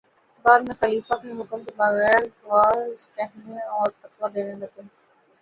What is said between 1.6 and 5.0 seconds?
کے بغیر وعظ کہنے اور فتویٰ دینے لگے